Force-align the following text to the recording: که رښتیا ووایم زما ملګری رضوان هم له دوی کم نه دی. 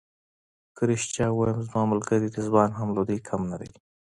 که 0.75 0.81
رښتیا 0.91 1.27
ووایم 1.31 1.59
زما 1.67 1.83
ملګری 1.91 2.27
رضوان 2.37 2.69
هم 2.79 2.89
له 2.95 3.01
دوی 3.07 3.19
کم 3.27 3.41
نه 3.51 3.57
دی. 3.61 3.71